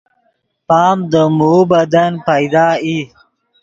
[0.67, 2.97] پام دے موؤ بدن پیدا ای